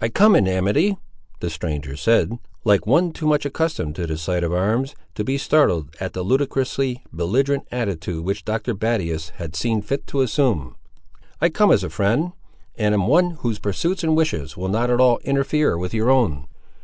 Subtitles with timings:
[0.00, 0.96] "I come in amity,"
[1.40, 5.36] the stranger said, like one too much accustomed to the sight of arms to be
[5.36, 8.72] startled at the ludicrously belligerent attitude which Dr.
[8.72, 10.76] Battius had seen fit to assume.
[11.40, 12.34] "I come as a friend;
[12.76, 16.46] and am one whose pursuits and wishes will not at all interfere with your own."